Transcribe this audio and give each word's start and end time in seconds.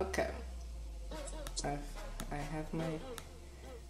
Okay. 0.00 0.28
I've, 1.64 1.78
I 2.30 2.36
have 2.36 2.72
my. 2.72 2.84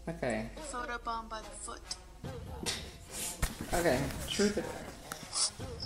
Okay. 0.08 0.48
Photobomb 0.70 1.28
by 1.28 1.40
the 1.40 1.50
foot. 1.50 1.80
Okay. 3.74 4.00
Truth 4.28 4.58
or 4.58 4.64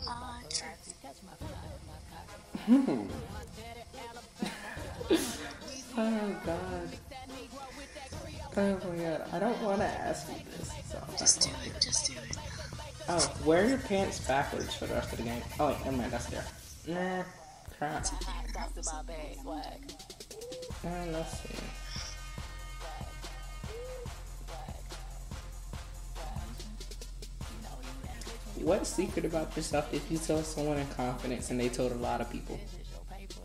Uh, 0.09 0.41
truth. 0.51 0.95
Oh 5.97 6.37
god. 6.47 6.89
Oh 8.57 8.81
my 8.89 8.97
god. 9.03 9.29
I 9.33 9.39
don't 9.39 9.63
want 9.63 9.79
to 9.81 9.87
ask 9.87 10.29
you 10.29 10.35
this. 10.57 10.71
So 10.91 10.99
Just 11.19 11.41
do 11.43 11.51
it. 11.67 11.81
Just 11.81 12.07
do 12.07 12.13
it. 12.19 12.37
Oh, 13.09 13.33
wear 13.45 13.67
your 13.69 13.79
pants 13.79 14.21
backwards 14.27 14.75
for 14.75 14.87
the 14.87 14.95
rest 14.95 15.13
of 15.13 15.19
the 15.19 15.25
game. 15.25 15.43
Oh 15.59 15.69
wait, 15.69 15.85
never 15.85 15.97
mind. 15.97 16.13
That's 16.13 16.27
there. 16.27 16.45
Nah. 16.87 17.23
Crap. 17.79 18.07
Uh, 20.83 20.89
let's 21.13 21.41
see. 21.41 21.49
What's 28.63 28.89
secret 28.91 29.25
about 29.25 29.55
yourself 29.57 29.93
if 29.93 30.11
you 30.11 30.19
tell 30.19 30.43
someone 30.43 30.79
in 30.79 30.87
confidence 30.89 31.51
and 31.51 31.61
they 31.61 31.69
told 31.69 31.93
a 31.93 31.97
lot 31.97 32.21
of 32.21 32.31
people? 32.31 32.59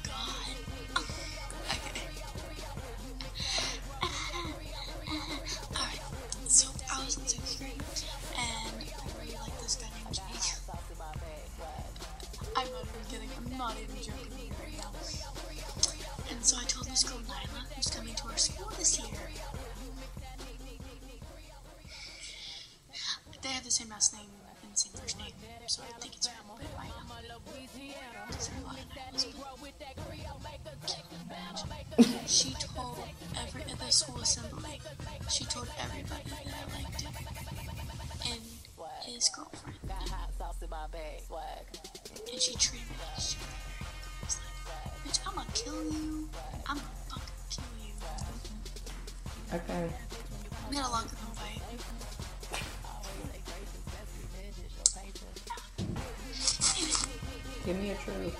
Give 57.71 57.79
me 57.80 57.90
a 57.90 57.95
truth. 57.95 58.37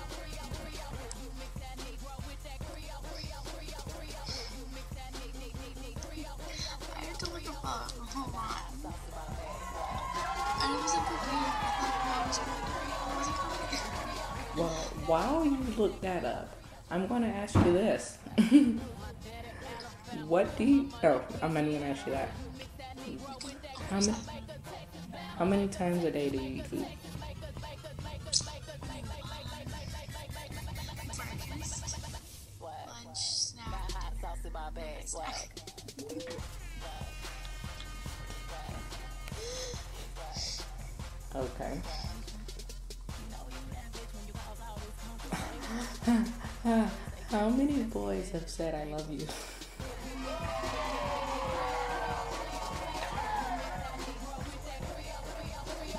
I 6.93 6.99
had 6.99 7.15
to 7.19 7.29
look 7.29 7.41
him. 7.41 7.53
Hold 7.53 8.35
on. 8.35 8.41
I 10.59 10.81
wasn't 10.81 11.05
prepared. 11.05 11.31
I 11.31 11.87
thought 11.87 12.11
I 12.11 12.27
was 12.27 12.39
prepared. 12.39 12.91
I 12.91 13.15
wasn't 13.15 13.37
prepared. 13.37 14.57
Well, 14.57 14.75
while 15.07 15.45
you 15.45 15.59
look 15.77 16.01
that 16.01 16.25
up, 16.25 16.49
I'm 16.89 17.07
going 17.07 17.21
to 17.21 17.29
ask 17.29 17.55
you 17.55 17.71
this. 17.71 18.17
what 20.27 20.57
do 20.57 20.65
you. 20.65 20.89
Oh, 21.05 21.21
I'm 21.41 21.53
not 21.53 21.63
even 21.63 21.83
ask 21.83 22.05
you 22.05 22.11
that. 22.11 22.31
How 23.89 24.01
many, 24.01 24.13
how 25.37 25.45
many 25.45 25.69
times 25.69 26.03
a 26.03 26.11
day 26.11 26.27
do 26.27 26.37
you 26.37 26.57
eat 26.57 26.67
food? 26.67 26.85
How 46.63 47.49
many 47.49 47.81
boys 47.81 48.29
have 48.31 48.47
said 48.47 48.75
I 48.75 48.83
love 48.83 49.09
you? 49.11 49.25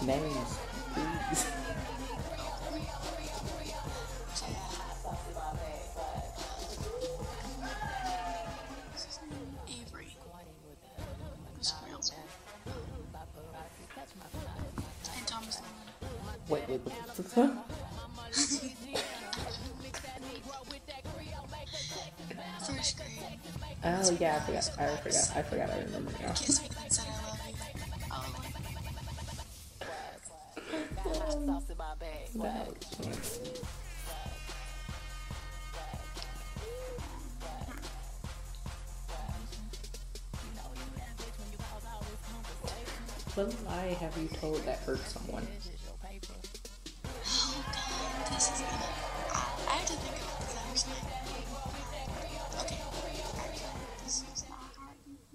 Names, 0.07 0.59
please. 0.95 1.47
Thomas 15.27 15.61
Nolan. 15.61 16.39
Wait, 16.49 16.69
wait, 16.69 17.62
Oh 23.85 24.17
yeah, 24.21 24.37
I 24.37 24.41
forgot. 24.41 24.71
I 24.79 24.97
forgot. 24.97 25.33
I 25.35 25.43
forgot. 25.43 25.71
I 25.71 25.79
remember 25.83 26.13
now. 26.21 26.33
Kissed 26.35 26.63
me 26.63 26.69
and 26.83 26.93
said 26.93 27.07
I 27.09 27.27
love 27.27 27.41
you. 27.49 27.55
I 28.11 28.19
was 28.21 28.31
like, 28.31 28.53
That 32.35 32.69
was 32.69 32.87
funny. 32.97 33.13
What 43.35 43.55
lie 43.65 43.97
have 43.99 44.17
you 44.19 44.29
told 44.29 44.59
that 44.67 44.79
hurt 44.81 44.99
someone? 45.01 45.47
oh 47.25 47.65
god, 47.73 48.35
this 48.35 48.49
is. 48.53 48.61
I, 48.61 49.37
I 49.69 49.73
had 49.77 49.87
to 49.87 49.95
think 49.95 50.17
about 50.23 50.32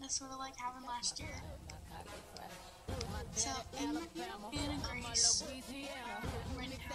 hard. 0.07 0.09
This 0.09 0.16
sort 0.16 0.31
of 0.31 0.40
like 0.40 0.56
happened 0.57 0.85
last 0.88 1.19
year. 1.19 1.29
So, 3.35 3.50
in 3.79 3.94
the 3.94 4.01
Anna 4.57 4.79
Grace, 4.81 4.88
right 4.88 5.03
now, 5.03 5.13
so 5.13 5.45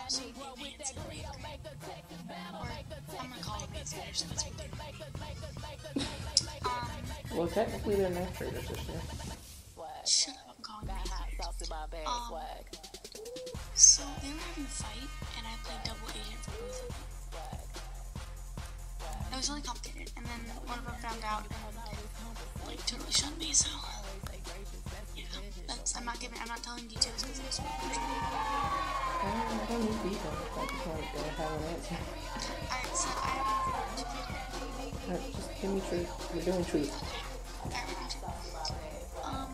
Nancy 0.01 0.25
and 0.25 0.43
Or, 2.55 2.69
I'm 3.21 3.31
gonna 3.31 3.43
call 3.43 3.61
them 3.61 3.69
so 3.85 3.97
that's 3.99 4.25
what 4.25 4.57
they 4.57 4.69
Um, 6.65 7.39
Well, 7.39 7.49
technically 7.49 7.97
they're 7.97 8.11
next 8.11 8.39
graders 8.39 8.69
this 8.69 8.89
year. 8.89 9.01
shut 10.07 10.35
up, 10.35 10.57
I'm 10.57 10.65
calling 10.65 10.87
them. 10.87 10.97
Um, 12.07 12.33
so 13.75 14.03
they 14.23 14.29
were 14.29 14.41
having 14.41 14.65
a 14.65 14.69
fight, 14.69 15.11
and 15.39 15.47
I 15.47 15.55
played 15.63 15.85
double 15.85 16.09
agent 16.11 16.41
for 16.43 16.51
both 16.51 16.83
of 16.83 16.89
them. 16.89 16.97
It 19.33 19.37
was 19.37 19.49
really 19.49 19.63
complicated, 19.63 20.13
and 20.17 20.27
then 20.27 20.41
one 20.67 20.79
of 20.79 20.85
them 20.87 20.95
found 21.01 21.23
out 21.25 21.45
and 21.45 22.12
like 22.73 22.87
totally 22.87 23.13
shunned 23.13 23.39
me. 23.39 23.53
So 23.53 23.69
yeah, 25.15 25.25
that's 25.69 25.95
I'm 25.97 26.07
not 26.07 26.19
giving, 26.19 26.39
I'm 26.41 26.49
not 26.49 26.63
telling 26.63 26.87
details 26.89 27.23
because 27.23 27.41
it's. 27.41 27.61
I 27.61 27.65
don't, 29.29 29.71
I 29.71 29.85
need 29.85 29.93
details. 30.03 30.41
I 30.57 30.65
just 30.65 30.87
want 30.89 31.01
to 31.01 31.21
have 31.37 31.53
an 31.53 31.69
answer. 31.69 32.01
Alright, 32.73 32.97
so 32.97 33.09
I 33.13 33.37
have 33.37 33.61
people. 33.97 35.13
Uh, 35.13 35.21
just 35.37 35.51
give 35.61 35.71
me 35.71 35.81
truth. 35.89 36.09
We're 36.35 36.43
doing 36.43 36.65
truth. 36.65 36.93
Alright, 37.63 37.87
we're 37.89 37.95
gonna 37.95 38.09
Um. 39.23 39.53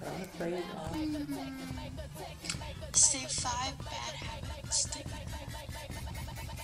I'm 0.00 0.22
afraid. 0.22 0.54
Uh, 0.54 1.97
Say 2.98 3.24
five 3.28 3.78
bad 3.78 4.14
habits 4.16 4.88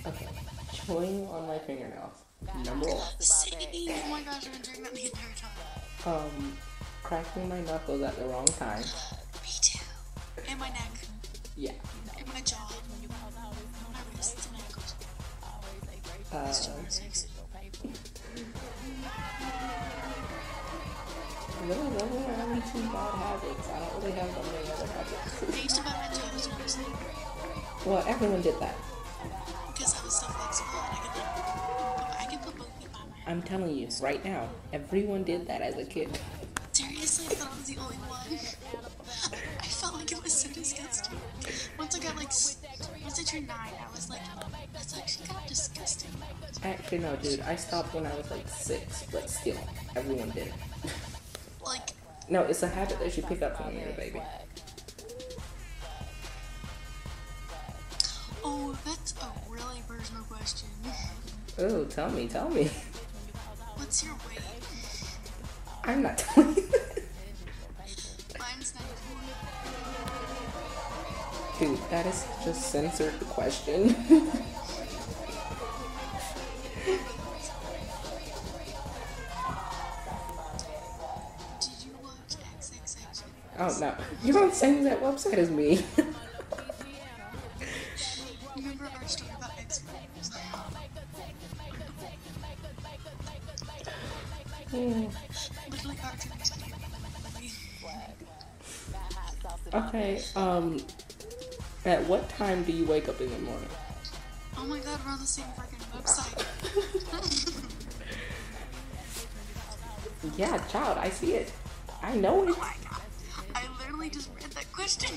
okay. 0.04 0.28
Chewing 0.72 1.26
on 1.28 1.46
my 1.46 1.58
fingernails. 1.58 2.24
Number 2.64 2.86
one. 2.86 2.96
Oh 2.96 4.08
my 4.10 4.22
gosh, 4.22 4.46
I've 4.46 4.52
been 4.52 4.62
doing 4.62 4.82
that 4.82 4.94
the 4.94 5.04
entire 5.04 5.34
time. 5.36 6.12
Um, 6.12 6.56
cracking 7.04 7.48
my 7.48 7.60
knuckles 7.60 8.02
at 8.02 8.16
the 8.16 8.24
wrong 8.24 8.46
time. 8.46 8.82
Me 8.82 9.48
too. 9.62 9.78
And 10.48 10.58
my 10.58 10.70
neck. 10.70 10.90
Yeah. 11.56 11.72
And 12.18 12.26
my 12.26 12.40
jaw. 12.40 12.68
My 13.92 14.00
wrists 14.16 14.48
and 14.48 14.56
ankles. 14.56 14.94
Uh, 16.32 16.52
really 21.66 21.98
don't 21.98 22.10
really 22.12 22.24
have 22.24 22.50
any 22.50 22.60
too 22.60 22.82
bad 22.92 23.14
habits. 23.14 23.68
I 23.68 23.78
don't 23.80 23.94
really 24.02 24.12
have 24.12 24.34
that 24.34 24.44
many 24.52 24.70
other 24.72 24.86
habits. 24.86 25.42
I 25.42 25.62
used 25.62 25.76
to 25.76 25.82
bite 25.82 25.98
my 25.98 26.08
toes 26.14 26.48
when 26.48 26.60
I 26.60 26.62
was 26.62 26.78
little 26.78 27.14
well, 27.86 28.02
everyone 28.08 28.40
did 28.40 28.58
that. 28.60 28.74
because 29.66 30.00
I 30.00 30.04
was 30.04 30.18
so 30.18 30.26
flexible 30.26 30.80
and 30.80 30.96
I 30.96 31.00
could 31.04 31.16
like, 31.20 32.20
I 32.20 32.26
could 32.30 32.42
put 32.42 32.56
both 32.56 32.72
feet 32.80 32.90
behind 32.90 33.10
my 33.10 33.16
head. 33.18 33.30
I'm 33.30 33.42
telling 33.42 33.76
you 33.76 33.88
right 34.00 34.24
now, 34.24 34.48
everyone 34.72 35.22
did 35.22 35.46
that 35.48 35.60
as 35.60 35.76
a 35.76 35.84
kid. 35.84 36.18
Seriously, 36.72 37.26
I 37.26 37.34
thought 37.34 37.52
I 37.52 37.56
was 37.58 37.66
the 37.66 37.76
only 37.76 37.96
one. 37.96 38.38
I 39.60 39.66
felt 39.66 39.94
like 39.96 40.12
it 40.12 40.22
was 40.22 40.32
so 40.32 40.48
disgusting. 40.48 41.20
Once 41.78 41.94
I 41.94 41.98
got 42.00 42.16
like, 42.16 42.32
once 43.02 43.20
I 43.20 43.22
turned 43.22 43.48
nine, 43.48 43.74
I 43.78 43.90
was 43.92 44.08
like, 44.08 44.22
that's 44.72 44.96
actually 44.96 45.26
kind 45.26 45.40
of 45.40 45.46
disgusting. 45.46 46.10
Actually, 46.62 46.98
no, 46.98 47.16
dude. 47.16 47.40
I 47.40 47.56
stopped 47.56 47.92
when 47.94 48.06
I 48.06 48.16
was 48.16 48.30
like 48.30 48.48
six, 48.48 49.04
but 49.12 49.28
still, 49.28 49.58
everyone 49.94 50.30
did 50.30 50.46
it. 50.46 50.54
Like, 51.64 51.90
No, 52.28 52.42
it's 52.42 52.62
a 52.62 52.68
habit 52.68 52.98
that 53.00 53.16
you 53.16 53.22
pick 53.22 53.42
up 53.42 53.60
when 53.64 53.78
you're 53.78 53.88
a 53.88 53.92
baby. 53.92 54.20
oh, 58.44 58.76
that's 58.84 59.14
a 59.22 59.26
really 59.50 59.82
personal 59.88 60.22
question. 60.24 60.68
Oh, 61.58 61.84
tell 61.84 62.10
me, 62.10 62.28
tell 62.28 62.50
me. 62.50 62.70
What's 63.76 64.04
your 64.04 64.14
weight? 64.28 64.40
I'm 65.84 66.02
not 66.02 66.18
telling 66.18 66.56
you. 66.56 66.68
Mine's 68.38 68.74
94. 71.58 71.68
Dude, 71.68 71.78
that 71.90 72.06
is 72.06 72.26
just 72.44 72.70
censored 72.70 73.18
the 73.20 73.24
question. 73.26 73.94
oh 83.64 83.78
no, 83.80 83.94
you're 84.22 84.42
on 84.42 84.48
the 84.50 84.54
same 84.54 84.78
exact 84.78 85.02
website 85.02 85.38
as 85.38 85.50
me. 85.50 85.84
Remember 88.56 88.84
our 88.84 89.08
story 89.08 89.30
about 89.36 89.58
X 89.58 89.82
Literally 94.72 95.98
our 96.02 96.16
dreams 96.16 96.50
came 96.50 96.74
in 96.74 96.80
the 96.80 96.88
movie. 97.32 97.52
okay, 99.74 100.22
um, 100.36 100.78
at 101.84 102.04
what 102.04 102.28
time 102.28 102.64
do 102.64 102.72
you 102.72 102.84
wake 102.86 103.08
up 103.08 103.20
in 103.20 103.30
the 103.30 103.38
morning? 103.38 103.68
Oh 104.56 104.64
my 104.66 104.78
god, 104.80 105.00
we're 105.04 105.12
on 105.12 105.20
the 105.20 105.26
same 105.26 105.46
freaking 105.56 105.80
website. 105.96 106.44
Yeah, 110.38 110.56
child, 110.68 110.98
I 110.98 111.10
see 111.10 111.34
it. 111.34 111.52
I 112.02 112.16
know 112.16 112.48
it. 112.48 112.56
My 114.04 114.10
god. 114.10 114.10
I 114.10 114.10
literally 114.10 114.10
just 114.10 114.30
read 114.34 114.52
that 114.52 114.70
question. 114.72 115.10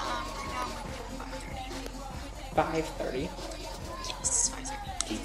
um, 0.00 0.24
right 0.36 0.50
now 0.54 0.64
5.30. 2.54 3.28
5:30. 3.28 3.28
Yes, 4.08 4.50
5.30. 4.56 5.18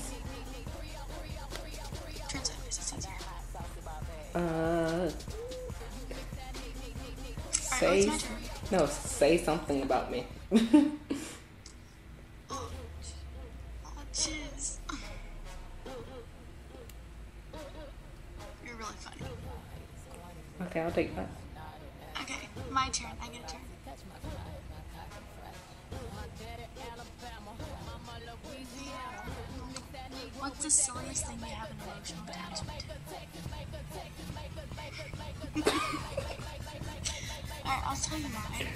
Turns 2.27 2.49
out 2.49 2.57
this 2.65 2.77
is 2.79 2.87
easier. 2.97 3.13
Uh, 4.35 5.09
say 7.51 8.05
my 8.07 8.17
no. 8.71 8.85
Say 8.87 9.37
something 9.37 9.81
about 9.83 10.11
me. 10.11 10.25
Oh, 12.53 12.69
oh, 13.85 13.89
jeez. 14.13 14.77
You're 18.65 18.75
really 18.75 18.95
funny. 18.99 19.21
okay, 20.63 20.80
I'll 20.91 20.95
take 20.95 21.15
that. 21.15 21.29
Okay, 22.23 22.49
my 22.69 22.89
turn. 22.89 23.11
I 23.23 23.27
get 23.29 23.45
a 23.47 23.53
turn. 23.53 23.61
What's 30.39 30.63
the 30.65 30.69
silliest 30.69 31.27
thing 31.27 31.39
you 31.39 31.45
have 31.45 31.69
an 31.71 31.77
emotional 31.87 32.25
attachment 32.27 32.79
to? 32.79 32.87
Alright, 37.65 37.83
I'll 37.87 37.95
tell 37.95 38.19
you 38.19 38.27
mine. 38.27 38.67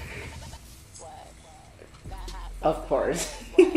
Of 2.62 2.88
course. 2.88 3.44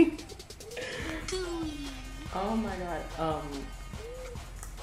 Oh 2.34 2.54
my 2.54 2.76
god. 2.76 3.00
Um, 3.18 3.48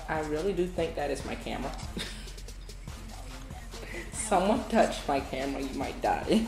I 0.09 0.19
really 0.21 0.51
do 0.51 0.65
think 0.65 0.95
that 0.95 1.11
is 1.11 1.23
my 1.25 1.35
camera. 1.35 1.71
Someone 4.27 4.63
touched 4.69 5.07
my 5.07 5.19
camera, 5.19 5.61
you 5.61 5.77
might 5.77 6.01
die. 6.01 6.23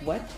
what? 0.00 0.28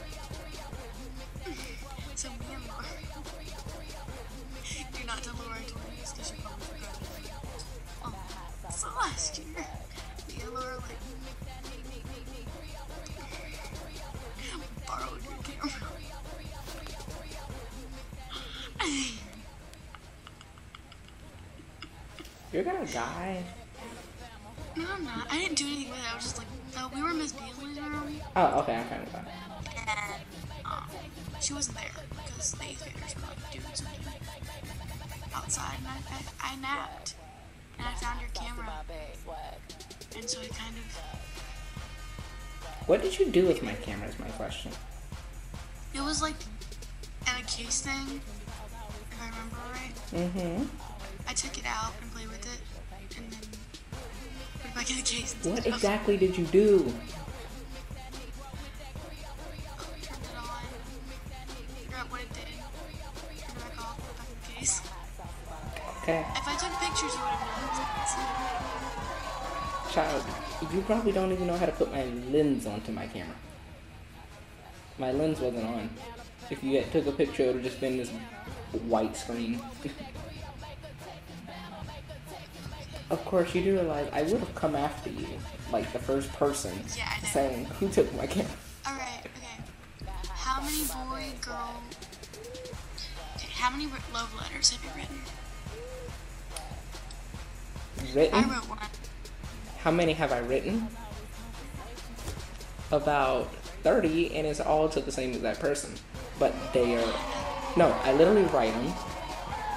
I, 36.85 36.87
I 36.87 37.79
and 37.79 37.89
I 37.89 37.95
found 37.95 38.21
your 38.21 38.31
camera, 38.31 38.71
and 40.17 40.29
so 40.29 40.41
I 40.41 40.47
kind 40.47 40.77
of. 40.77 40.85
What 42.87 43.03
did 43.03 43.19
you 43.19 43.27
do 43.27 43.47
with 43.47 43.63
my 43.63 43.75
camera? 43.75 44.09
Is 44.09 44.19
my 44.19 44.29
question. 44.31 44.71
It 45.95 46.01
was 46.03 46.23
like 46.23 46.37
in 47.27 47.33
a 47.41 47.47
case 47.47 47.81
thing, 47.81 48.21
if 49.11 49.21
I 49.21 49.29
remember 49.29 49.57
right. 49.73 49.95
Mm-hmm. 50.13 50.65
I 51.29 51.33
took 51.33 51.59
it 51.59 51.65
out 51.67 51.93
and 52.01 52.13
played 52.13 52.29
with 52.29 52.45
it, 52.45 52.61
and 53.17 53.33
then 53.33 53.41
put 54.61 54.71
it 54.71 54.75
back 54.75 54.91
in 54.91 54.97
the 54.97 55.03
case. 55.03 55.35
What 55.43 55.57
took 55.57 55.67
it 55.67 55.71
off. 55.71 55.77
exactly 55.77 56.17
did 56.17 56.37
you 56.37 56.45
do? 56.47 56.93
Probably 70.87 71.13
don't 71.13 71.33
even 71.33 71.47
know 71.47 71.57
how 71.57 71.67
to 71.67 71.73
put 71.73 71.93
my 71.93 72.05
lens 72.05 72.67
onto 72.67 72.93
my 72.93 73.07
camera. 73.07 73.35
My 74.99 75.13
lens 75.13 75.41
wasn't 75.41 75.65
on. 75.65 75.91
If 76.51 76.63
you 76.63 76.77
had 76.81 76.93
took 76.93 77.07
a 77.07 77.13
picture, 77.13 77.45
it 77.45 77.47
would 77.47 77.55
have 77.57 77.65
just 77.65 77.81
been 77.81 77.97
this 77.97 78.11
white 78.89 79.17
screen. 79.17 79.61
of 83.11 83.25
course, 83.25 83.55
you 83.55 83.63
do 83.63 83.73
realize 83.75 84.09
I 84.13 84.23
would 84.23 84.41
have 84.41 84.55
come 84.55 84.77
after 84.77 85.11
you, 85.11 85.27
like 85.73 85.93
the 85.93 85.99
first 85.99 86.33
person, 86.33 86.73
Yeah, 86.97 87.09
I 87.23 87.25
saying 87.27 87.65
who 87.67 87.89
took 87.89 88.13
my 88.15 88.27
camera. 88.27 88.51
Alright, 88.87 89.27
okay. 89.27 90.11
How 90.29 90.63
many 90.63 90.83
boy, 90.85 91.33
girl. 91.41 91.83
Okay, 93.37 93.49
how 93.55 93.71
many 93.71 93.87
love 94.13 94.35
letters 94.39 94.71
have 94.71 94.85
you 94.85 94.91
written? 95.01 95.19
I 98.01 98.15
Written? 98.15 98.51
wrote 98.51 98.69
one. 98.69 98.79
How 99.85 99.91
many 99.91 100.15
have 100.15 100.33
I 100.33 100.39
written? 100.39 100.89
About 102.91 103.55
30, 103.83 104.35
and 104.35 104.47
it's 104.47 104.59
all 104.59 104.89
to 104.89 104.99
the 105.01 105.13
same 105.13 105.35
exact 105.35 105.61
person. 105.61 105.93
But 106.39 106.55
they 106.73 106.97
are. 106.97 107.15
No, 107.77 107.95
I 108.03 108.15
literally 108.15 108.45
write 108.45 108.73
them. 108.73 108.95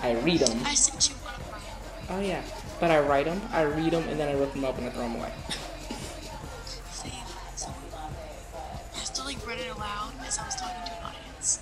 I 0.01 0.15
read 0.23 0.39
them. 0.39 0.61
I 0.65 0.75
sent 0.75 1.09
you 1.09 1.15
one 1.15 1.33
of 1.35 1.51
mine. 1.51 1.61
Oh, 2.09 2.21
yeah. 2.21 2.41
But 2.79 2.91
I 2.91 3.01
write 3.01 3.25
them, 3.25 3.41
I 3.51 3.63
read 3.63 3.91
them, 3.91 4.07
and 4.07 4.17
then 4.17 4.29
I 4.29 4.39
rip 4.39 4.53
them 4.53 4.63
up 4.63 4.77
and 4.77 4.87
I 4.87 4.91
throw 4.91 5.01
them 5.01 5.15
away. 5.17 5.31
Same. 6.91 7.11
So, 7.57 7.73
I 8.95 8.99
still 8.99 9.25
like 9.25 9.45
read 9.45 9.59
it 9.59 9.75
aloud 9.75 10.13
as 10.25 10.37
I 10.39 10.45
was 10.45 10.55
talking 10.55 10.85
to 10.85 10.91
an 10.91 11.03
audience. 11.03 11.59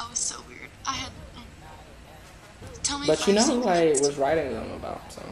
I 0.00 0.10
was 0.10 0.18
so 0.18 0.42
weird. 0.48 0.70
I 0.84 0.94
had. 0.94 1.10
mm. 1.36 2.82
Tell 2.82 2.98
me. 2.98 3.06
But 3.06 3.24
you 3.28 3.34
know 3.34 3.44
who 3.44 3.68
I 3.68 3.90
was 3.90 4.16
writing 4.16 4.52
them 4.52 4.72
about, 4.72 5.12
so 5.12 5.22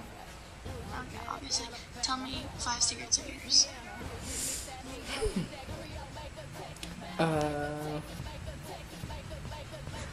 me 2.22 2.42
five 2.58 2.82
secrets 2.82 3.18
of 3.18 3.28
yours? 3.28 3.68
uh, 7.18 8.00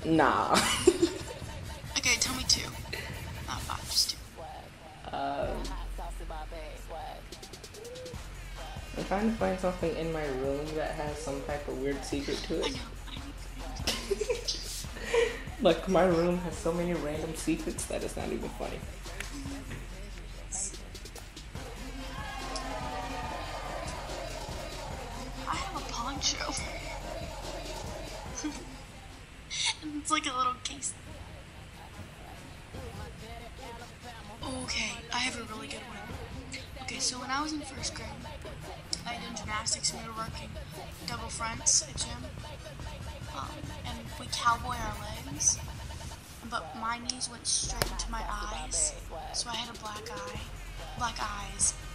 nah. 0.05 0.53
okay, 1.97 2.15
tell 2.19 2.35
me 2.35 2.43
two. 2.47 2.69
Not 3.47 3.61
five, 3.61 3.83
just 3.89 4.11
two. 4.11 4.17
Um, 5.15 5.57
I'm 8.97 9.05
trying 9.05 9.31
to 9.31 9.37
find 9.37 9.59
something 9.59 9.95
in 9.95 10.11
my 10.13 10.25
room 10.25 10.65
that 10.75 10.91
has 10.91 11.17
some 11.17 11.41
type 11.43 11.67
of 11.67 11.77
weird 11.81 12.03
secret 12.03 12.37
to 12.47 12.61
it. 12.65 12.79
Like 15.61 15.87
my 15.87 16.05
room 16.05 16.39
has 16.39 16.57
so 16.57 16.73
many 16.73 16.93
random 16.95 17.35
secrets 17.35 17.85
that 17.85 18.03
it's 18.03 18.17
not 18.17 18.27
even 18.31 18.49
funny. 18.49 18.79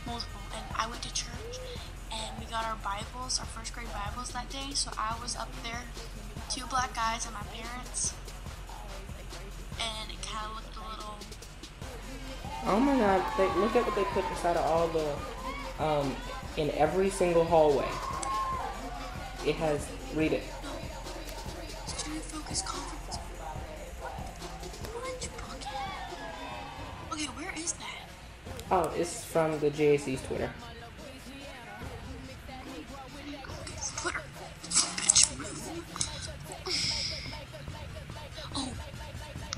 Multiple. 0.07 0.41
And 0.55 0.65
I 0.77 0.87
went 0.89 1.03
to 1.03 1.13
church 1.13 1.59
and 2.13 2.39
we 2.39 2.47
got 2.47 2.65
our 2.65 2.77
Bibles, 2.85 3.39
our 3.41 3.47
first 3.47 3.75
grade 3.75 3.89
Bibles 3.93 4.33
that 4.33 4.49
day. 4.49 4.73
So 4.75 4.91
I 4.99 5.17
was 5.23 5.37
up 5.37 5.51
there, 5.63 5.83
two 6.51 6.67
black 6.67 6.95
guys 6.95 7.27
and 7.27 7.35
my 7.35 7.43
parents. 7.53 8.15
And 9.79 10.11
it 10.11 10.23
kind 10.23 10.47
of 10.47 10.57
looked 10.57 10.77
a 10.77 10.85
little. 10.89 11.15
Oh 12.67 12.81
my 12.81 12.97
god, 12.97 13.25
they, 13.37 13.47
look 13.61 13.77
at 13.77 13.85
what 13.85 13.95
they 13.95 14.05
put 14.05 14.25
inside 14.31 14.57
of 14.57 14.65
all 14.65 14.89
the, 14.89 15.85
um, 15.85 16.17
in 16.57 16.71
every 16.71 17.11
single 17.11 17.45
hallway. 17.45 17.89
It 19.47 19.55
has, 19.57 19.87
read 20.15 20.33
it. 20.33 20.43
Oh, 28.71 28.93
it's 28.97 29.25
from 29.25 29.59
the 29.61 29.71
JAC's 29.71 30.23
Twitter. 30.27 30.51
Twitter. 33.97 34.21
Oh, 38.55 38.73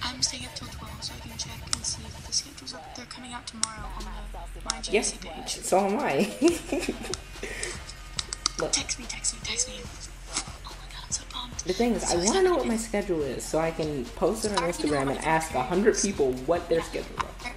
I'm 0.02 0.22
staying 0.22 0.44
up 0.46 0.54
till 0.54 0.68
12 0.68 1.02
so 1.04 1.12
I 1.16 1.20
can 1.28 1.38
check 1.38 1.60
and 1.74 1.84
see 1.84 2.02
if 2.04 2.26
the 2.26 2.32
schedule's 2.32 2.74
up. 2.74 2.94
They're 2.96 3.04
coming 3.06 3.32
out 3.32 3.46
tomorrow 3.46 3.86
on 3.96 4.04
the 4.04 4.60
my 4.64 4.70
JC 4.80 4.92
Yes, 4.92 5.12
page. 5.12 5.48
so 5.64 5.78
am 5.78 5.98
I. 5.98 6.30
Look, 8.60 8.72
Text 8.72 8.98
me, 8.98 9.04
text 9.08 9.34
me, 9.34 9.40
text 9.44 9.68
me. 9.68 9.74
Oh 10.66 10.74
my 10.80 10.86
god, 10.92 11.04
I'm 11.04 11.10
so 11.12 11.22
pumped. 11.30 11.64
the 11.64 11.72
thing 11.72 11.92
is, 11.92 12.04
I 12.12 12.16
want 12.16 12.32
to 12.38 12.42
know 12.42 12.56
what 12.56 12.66
my 12.66 12.76
schedule 12.76 13.22
is 13.22 13.44
so 13.44 13.58
I 13.60 13.70
can 13.70 14.04
post 14.16 14.44
it 14.44 14.50
on 14.60 14.68
Instagram 14.68 15.10
and 15.10 15.18
ask 15.24 15.54
a 15.54 15.62
hundred 15.62 15.96
people 15.96 16.32
what 16.46 16.68
their 16.68 16.82
schedule 16.82 17.14
is. 17.16 17.47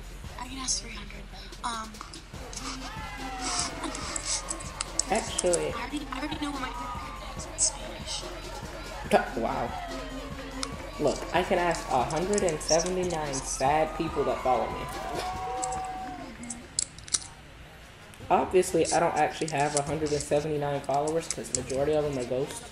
Spanish. 7.58 8.24
wow. 9.36 9.70
Look, 11.02 11.20
I 11.36 11.44
can 11.44 11.58
ask 11.58 11.92
179 11.92 13.34
sad 13.34 13.98
people 13.98 14.24
that 14.24 14.42
follow 14.42 14.72
me. 14.72 14.80
Obviously, 18.30 18.86
I 18.94 19.02
don't 19.02 19.16
actually 19.16 19.52
have 19.52 19.76
179 19.76 20.80
followers 20.82 21.28
because 21.28 21.58
majority 21.58 21.92
of 21.92 22.06
them 22.06 22.18
are 22.18 22.30
ghosts. 22.30 22.64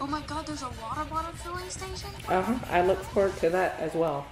Oh 0.00 0.06
my 0.06 0.20
god, 0.22 0.46
there's 0.46 0.62
a 0.62 0.70
water 0.80 1.04
bottle 1.10 1.32
filling 1.32 1.68
station? 1.68 2.10
Uh 2.28 2.40
huh. 2.40 2.58
I 2.70 2.82
look 2.82 3.02
forward 3.02 3.36
to 3.38 3.50
that 3.50 3.80
as 3.80 3.94
well. 3.94 4.26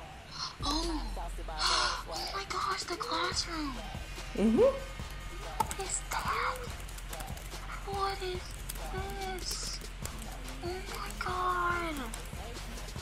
Oh! 0.62 1.02
Oh 2.08 2.30
my 2.34 2.44
gosh, 2.48 2.84
the 2.84 2.94
classroom! 2.94 3.74
Mhm. 4.36 4.58
What 4.58 5.74
is 5.80 6.00
that? 6.10 6.56
What 7.86 8.22
is 8.22 8.40
this? 9.42 9.80
Oh 10.64 10.68
my 10.68 11.10
god! 11.18 11.94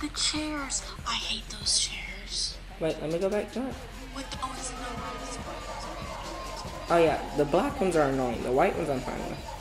The 0.00 0.08
chairs! 0.18 0.82
I 1.06 1.14
hate 1.14 1.48
those 1.50 1.78
chairs. 1.78 2.56
Wait, 2.80 2.96
let 3.02 3.12
me 3.12 3.18
go 3.18 3.28
back 3.28 3.52
to 3.52 3.60
it. 3.60 3.74
With 4.16 4.30
the, 4.30 4.38
oh, 4.42 4.54
it's 4.56 4.72
no 4.72 4.78
it's 5.22 5.38
Oh 6.90 6.96
yeah, 6.96 7.20
the 7.36 7.44
black 7.44 7.78
ones 7.80 7.94
are 7.96 8.08
annoying. 8.08 8.42
The 8.42 8.52
white 8.52 8.74
ones 8.76 8.88
I'm 8.88 9.00
fine 9.00 9.18
with. 9.28 9.53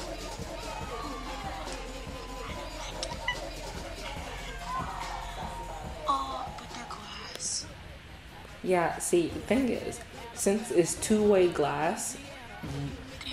Yeah. 8.63 8.97
See, 8.99 9.27
the 9.27 9.39
thing 9.41 9.69
is, 9.69 9.99
since 10.33 10.71
it's 10.71 10.95
two-way 10.95 11.49
glass, 11.49 12.17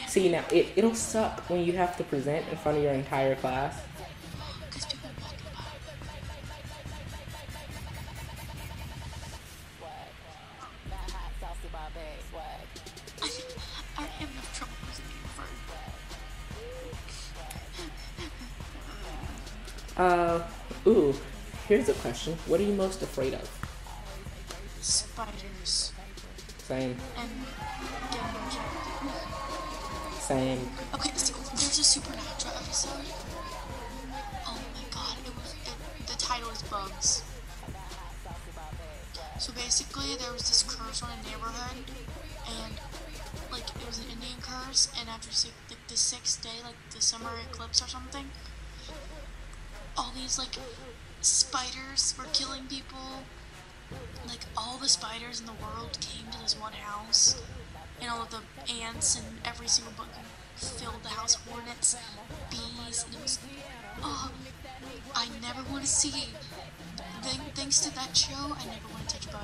see 0.09 0.29
now 0.29 0.45
it 0.53 0.69
it'll 0.77 0.95
suck 0.95 1.49
when 1.49 1.65
you 1.65 1.73
have 1.75 1.97
to 1.99 2.05
present 2.05 2.45
in 2.51 2.57
front 2.59 2.79
of 2.79 2.85
your 2.85 2.93
entire 2.93 3.37
class. 3.37 3.81
Uh, 19.97 20.43
ooh. 20.87 21.15
Here's 21.69 21.91
a 21.91 21.93
question. 21.93 22.37
What 22.47 22.59
are 22.59 22.63
you 22.63 22.73
most 22.73 23.03
afraid 23.03 23.35
of? 23.35 23.70
Spiders. 24.81 25.93
Same. 26.59 26.97
And 27.19 27.31
getting 28.11 28.35
injected. 28.45 28.81
Same. 30.19 30.71
Okay, 30.95 31.11
so 31.17 31.35
there's 31.51 31.79
a 31.79 31.85
Supernatural 31.85 32.55
episode. 32.57 33.13
Oh 34.47 34.59
my 34.75 34.85
god, 34.91 35.17
it 35.27 35.35
was 35.37 35.55
it, 35.67 36.07
the 36.07 36.17
title 36.17 36.49
is 36.51 36.63
Bugs. 36.63 37.23
So 39.39 39.53
basically, 39.53 40.17
there 40.17 40.33
was 40.33 40.43
this 40.49 40.63
curse 40.63 41.03
on 41.03 41.11
a 41.11 41.29
neighborhood, 41.29 41.85
and 42.49 42.75
like 43.53 43.69
it 43.69 43.87
was 43.87 43.99
an 43.99 44.11
Indian 44.11 44.41
curse, 44.41 44.89
and 44.99 45.09
after 45.09 45.31
six, 45.31 45.53
like 45.69 45.87
the 45.89 45.97
sixth 45.97 46.43
day, 46.43 46.63
like 46.65 46.77
the 46.95 47.03
summer 47.03 47.33
eclipse 47.51 47.83
or 47.83 47.89
something, 47.89 48.27
all 49.97 50.13
these 50.15 50.39
like 50.39 50.57
spiders 51.21 52.15
were 52.19 52.27
killing 52.33 52.67
people. 52.67 53.25
Like 54.27 54.41
all 54.57 54.79
the 54.79 54.89
spiders 54.89 55.41
in 55.41 55.47
the 55.47 55.53
world 55.53 55.99
came 56.01 56.31
to 56.31 56.41
this 56.41 56.59
one 56.59 56.73
house, 56.73 57.41
and 58.01 58.11
all 58.11 58.23
of 58.23 58.31
the 58.31 58.41
ants 58.83 59.17
and 59.17 59.27
every 59.45 59.69
single 59.69 59.93
bug 59.97 60.09
filled 60.57 61.03
the 61.03 61.09
house, 61.09 61.35
hornets, 61.49 61.97
bees, 62.51 63.05
and 63.07 63.15
it 63.15 63.23
was, 63.23 63.39
oh, 64.03 64.31
I 65.15 65.29
never 65.41 65.63
want 65.71 65.85
to 65.85 65.91
see. 65.91 66.11
Th- 67.23 67.37
thanks 67.55 67.81
to 67.81 67.95
that 67.95 68.17
show, 68.17 68.35
I 68.35 68.65
never 68.67 68.89
want 68.93 69.09
to 69.09 69.15
touch 69.17 69.27
a 69.27 69.33
bug 69.33 69.43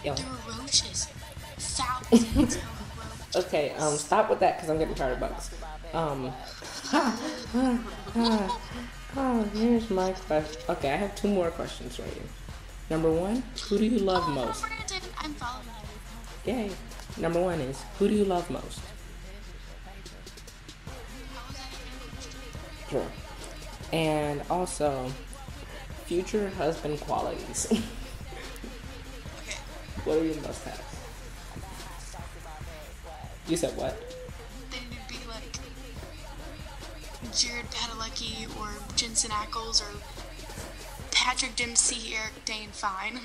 again. 0.00 0.14
There 0.16 0.26
were 0.26 0.62
roaches, 0.62 1.08
thousands 1.58 2.56
of 2.56 2.98
roaches. 2.98 3.46
Okay. 3.46 3.70
Um. 3.78 3.96
Stop 3.96 4.28
with 4.30 4.40
that 4.40 4.56
because 4.56 4.68
I'm 4.68 4.78
getting 4.78 4.94
tired 4.94 5.14
of 5.14 5.20
bugs. 5.20 5.50
Um. 5.94 6.32
Oh, 9.14 9.42
here's 9.54 9.90
my 9.90 10.12
question. 10.12 10.62
Okay, 10.70 10.90
I 10.90 10.96
have 10.96 11.14
two 11.14 11.28
more 11.28 11.50
questions 11.50 11.96
for 11.96 12.02
you. 12.02 12.22
Number 12.90 13.10
one, 13.10 13.42
who 13.68 13.78
do 13.78 13.84
you 13.84 13.98
love 13.98 14.24
Oh, 14.26 14.32
most? 14.32 14.62
Brandon, 14.62 15.00
I'm 15.18 15.34
following 15.34 15.66
you. 16.46 16.52
Yay. 16.52 16.70
Number 17.18 17.40
one 17.40 17.60
is 17.60 17.80
who 17.98 18.08
do 18.08 18.14
you 18.14 18.24
love 18.24 18.48
most? 18.50 18.80
How 21.34 21.46
was 21.48 21.56
that 21.56 21.68
even 21.72 22.08
a 22.08 22.10
question? 22.10 22.40
Sure. 22.90 23.06
And 23.92 24.42
also, 24.50 25.10
future 26.06 26.50
husband 26.50 27.00
qualities. 27.00 27.66
Okay. 29.42 29.56
what 30.04 30.18
are 30.18 30.24
your 30.24 30.36
must 30.42 30.64
haves? 30.64 30.80
You 33.48 33.56
said 33.56 33.76
what? 33.76 33.98
They 34.70 34.78
to 34.78 35.08
be 35.08 35.18
like 35.28 35.58
Jared 37.34 37.66
Padalecki 37.70 38.46
or 38.60 38.68
Jensen 38.96 39.30
Ackles 39.30 39.82
or 39.82 39.90
Patrick 41.22 41.54
Dempsey 41.54 41.94
here, 41.94 42.32
Dane 42.44 42.70
Fine. 42.72 43.20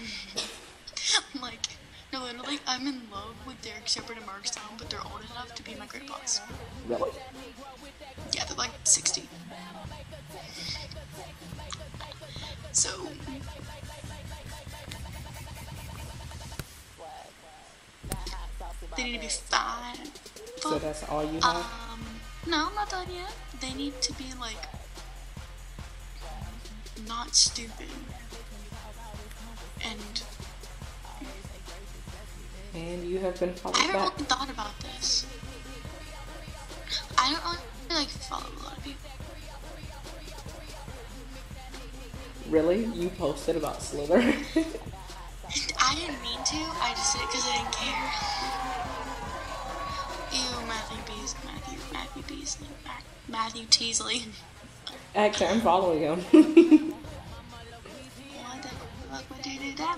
I'm 1.33 1.41
like, 1.41 1.65
no, 2.13 2.21
literally, 2.25 2.59
I'm 2.67 2.85
in 2.85 3.01
love 3.11 3.33
with 3.47 3.59
Derek 3.63 3.87
Shepherd 3.87 4.17
and 4.17 4.25
Mark 4.27 4.45
Sloan, 4.45 4.77
but 4.77 4.87
they're 4.91 5.01
old 5.01 5.21
enough 5.31 5.55
to 5.55 5.63
be 5.63 5.73
my 5.73 5.87
grandpas. 5.87 6.39
Really? 6.87 7.09
Yeah, 8.33 8.45
they're 8.45 8.55
like 8.55 8.69
60. 8.83 9.23
So. 12.71 12.89
They 18.95 19.03
need 19.05 19.13
to 19.13 19.19
be 19.21 19.27
fine. 19.27 19.97
So 20.57 20.77
that's 20.77 21.03
all 21.09 21.23
you 21.23 21.39
have? 21.41 21.45
Um, 21.45 22.05
no, 22.45 22.67
I'm 22.67 22.75
not 22.75 22.91
done 22.91 23.07
yet. 23.11 23.33
They 23.59 23.73
need 23.73 23.99
to 24.03 24.13
be 24.13 24.25
like 24.39 24.57
not 27.07 27.35
stupid 27.35 27.87
and 29.83 30.23
And 32.73 33.03
you 33.09 33.19
have 33.19 33.39
been 33.39 33.49
I 33.49 33.53
followed 33.53 33.77
haven't 33.77 33.93
back. 33.93 34.13
really 34.17 34.25
thought 34.25 34.49
about 34.49 34.79
this. 34.81 35.25
I 37.17 37.31
don't 37.31 37.43
really 37.89 38.01
like 38.01 38.07
follow 38.09 38.45
a 38.45 38.63
lot 38.63 38.77
of 38.77 38.83
people. 38.83 39.09
Really? 42.49 42.85
You 42.85 43.09
posted 43.09 43.55
about 43.57 43.81
Slither? 43.81 44.19
I 45.79 45.95
didn't 45.95 46.21
mean 46.21 46.37
to. 46.45 46.57
I 46.81 46.93
just 46.95 47.13
did 47.13 47.23
it 47.23 47.27
because 47.27 47.47
I 47.47 47.57
didn't 47.57 47.73
care. 47.73 48.11
Ew, 50.31 50.67
Matthew 50.67 50.97
Bees, 51.15 51.35
Matthew, 51.45 51.79
Matthew 51.91 52.23
Beasley, 52.23 52.67
Matthew 53.27 53.65
Teasley. 53.69 54.23
Actually, 55.15 55.47
I'm 55.47 55.61
following 55.61 56.01
him. 56.01 56.83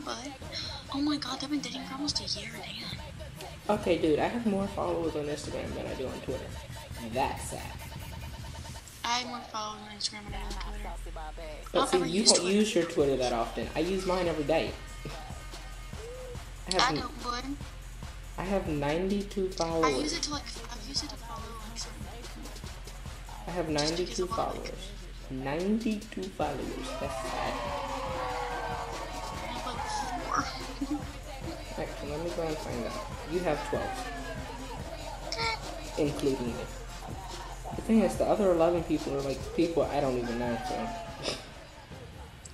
would 0.06 0.16
you 0.18 0.24
do 0.24 0.30
that, 0.30 0.40
bud? 0.40 0.94
Oh 0.94 1.02
my 1.02 1.18
god, 1.18 1.40
they've 1.40 1.50
been 1.50 1.60
dating 1.60 1.84
for 1.84 1.94
almost 1.96 2.20
a 2.20 2.40
year, 2.40 2.50
damn. 3.68 3.78
okay, 3.80 3.98
dude, 3.98 4.20
I 4.20 4.28
have 4.28 4.46
more 4.46 4.68
followers 4.68 5.16
on 5.16 5.26
Instagram 5.26 5.74
than 5.76 5.86
I 5.86 5.94
do 5.96 6.08
on 6.08 6.20
Twitter. 6.22 6.46
That's 7.14 7.50
sad. 7.52 7.62
I 9.06 9.20
have 9.20 9.28
more 9.28 9.40
followers 9.52 9.82
on 9.90 9.96
Instagram 9.98 10.24
than 10.26 10.34
I 10.36 10.50
do 10.50 10.88
on 10.88 10.96
Twitter. 11.02 11.20
But 11.72 11.74
Don't 11.74 11.90
see, 11.90 11.98
you 12.10 12.20
use 12.22 12.32
don't 12.32 12.42
Twitter. 12.42 12.56
use 12.58 12.76
your 12.76 12.84
Twitter 12.86 13.18
that 13.18 13.34
often. 13.34 13.68
I 13.76 13.80
use 13.80 14.06
mine 14.06 14.28
every 14.28 14.44
day. 14.44 14.72
I 16.72 16.76
I 16.78 16.82
have, 16.82 16.96
don't, 17.00 17.24
bud. 17.24 17.44
I 18.38 18.44
have 18.44 18.68
92 18.68 19.50
followers. 19.52 19.86
I 19.86 19.98
use 20.00 20.14
it 20.18 20.24
to 20.24 20.32
like, 20.32 20.44
I 20.72 20.88
use 20.88 21.04
it 21.04 21.10
to 21.10 21.16
follow 21.16 21.42
like 21.70 21.78
certain 21.78 22.06
people. 22.22 22.52
I 23.48 23.52
have 23.52 23.70
92 23.70 24.24
of 24.24 24.30
like- 24.30 24.38
followers. 24.38 24.90
92 25.32 26.24
followers. 26.24 26.90
That's 27.00 27.30
sad. 27.30 27.54
Let 32.20 32.30
me 32.30 32.36
go 32.36 32.44
and 32.44 32.58
find 32.58 32.86
out. 32.86 32.94
You 33.32 33.40
have 33.40 33.70
12, 33.70 33.86
including 36.00 36.48
me. 36.48 36.54
The 37.76 37.82
thing 37.82 38.02
is, 38.02 38.16
the 38.16 38.26
other 38.26 38.52
11 38.52 38.84
people 38.84 39.16
are 39.16 39.22
like 39.22 39.40
people 39.56 39.84
I 39.84 40.02
don't 40.02 40.18
even 40.18 40.38
know, 40.38 40.58
so. 40.68 40.88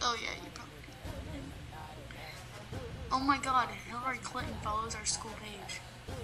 Oh 0.04 0.16
yeah, 0.22 0.30
you 0.44 0.50
probably. 0.54 0.74
Oh 3.12 3.20
my 3.20 3.38
god, 3.40 3.70
Hillary 3.90 4.20
Clinton 4.20 4.54
follows 4.64 4.94
our 4.96 5.06
school 5.06 5.32
page. 5.42 5.80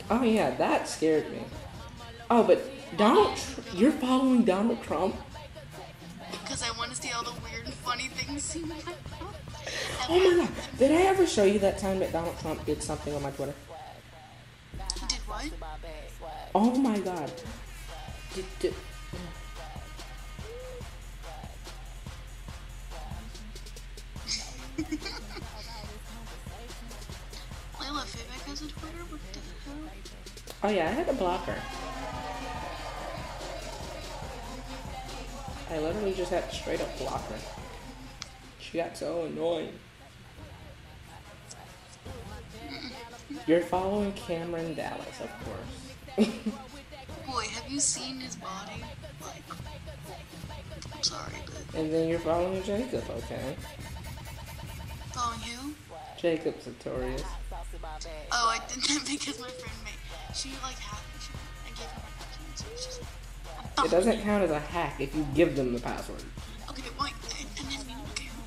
Oh 0.09 0.21
yeah, 0.23 0.51
that 0.57 0.87
scared 0.87 1.31
me. 1.31 1.39
Oh, 2.29 2.43
but 2.43 2.61
Donald, 2.95 3.37
Tr- 3.37 3.61
you're 3.75 3.91
following 3.91 4.43
Donald 4.43 4.83
Trump? 4.83 5.15
Because 6.31 6.61
I 6.61 6.77
want 6.77 6.91
to 6.91 7.01
see 7.01 7.11
all 7.11 7.23
the 7.23 7.33
weird 7.41 7.65
and 7.65 7.73
funny 7.73 8.07
things 8.07 8.53
he 8.53 8.61
might 8.61 8.85
Oh 10.09 10.19
my 10.19 10.45
god, 10.45 10.53
did 10.77 10.91
I 10.91 11.03
ever 11.03 11.25
show 11.25 11.43
you 11.43 11.59
that 11.59 11.77
time 11.77 11.99
that 11.99 12.11
Donald 12.11 12.37
Trump 12.39 12.65
did 12.65 12.81
something 12.81 13.13
on 13.13 13.21
my 13.21 13.31
Twitter? 13.31 13.53
He 14.99 15.07
did 15.07 15.19
what? 15.27 15.49
Oh 16.55 16.75
my 16.75 16.99
god. 16.99 17.31
Did, 18.33 18.45
did, 18.59 18.73
Layla 27.77 28.05
Fayback 28.05 28.43
has 28.47 28.61
a 28.61 28.67
Twitter? 28.67 29.03
What 29.09 29.19
the 29.31 29.39
hell? 29.69 29.77
oh 30.63 30.69
yeah, 30.69 30.87
I 30.87 30.91
had 30.91 31.07
to 31.07 31.13
block 31.13 31.45
her. 31.45 31.61
I 35.69 35.79
literally 35.79 36.13
just 36.13 36.31
had 36.31 36.49
to 36.49 36.55
straight 36.55 36.81
up 36.81 36.97
block 36.97 37.25
her. 37.29 37.60
She 38.71 38.77
got 38.77 38.95
so 38.95 39.23
annoying. 39.25 39.73
You're 43.45 43.61
following 43.61 44.13
Cameron 44.13 44.75
Dallas, 44.75 45.19
of 45.19 45.29
course. 45.43 46.29
Boy, 47.27 47.43
have 47.47 47.69
you 47.69 47.79
seen 47.81 48.19
his 48.21 48.35
body? 48.37 48.81
Like, 49.21 49.43
I'm 50.93 51.03
sorry, 51.03 51.33
but 51.45 51.79
and 51.79 51.91
then 51.91 52.07
you're 52.07 52.19
following 52.19 52.63
Jacob, 52.63 53.03
okay? 53.09 53.55
following 55.11 55.39
who? 55.39 55.73
Jacob 56.17 56.55
Sartorius. 56.61 57.23
Oh, 58.31 58.47
I 58.55 58.59
did 58.73 58.83
that 58.83 59.05
because 59.09 59.39
my 59.39 59.49
friend 59.49 59.75
made. 59.83 60.35
She 60.35 60.49
like 60.63 60.77
hacked 60.77 61.01
She, 61.21 61.31
I 61.65 61.69
gave 61.69 61.87
her 61.87 62.01
my 62.01 62.11
password, 62.19 62.57
so 62.57 62.65
it's 62.73 62.85
just. 62.85 63.01
I'm 63.77 63.85
It 63.85 63.91
doesn't 63.91 64.21
count 64.21 64.43
as 64.43 64.51
a 64.51 64.59
hack 64.59 65.01
if 65.01 65.13
you 65.13 65.27
give 65.33 65.55
them 65.55 65.73
the 65.73 65.79
password. 65.79 66.23